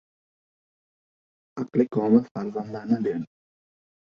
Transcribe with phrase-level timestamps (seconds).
[1.61, 3.29] aqli komil farzandlarni berdi.